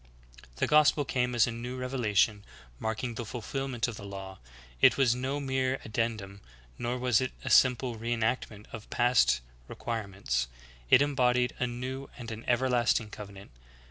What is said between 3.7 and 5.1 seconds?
of the law, it